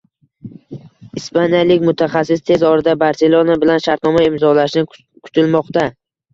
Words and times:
Ispaniyalik 1.21 1.85
mutaxassis 1.89 2.43
tez 2.51 2.65
orada 2.71 2.97
Barselona 3.05 3.61
bilan 3.67 3.87
shartnoma 3.87 4.27
imzolashi 4.33 4.87
kutilmoqda 4.93 5.89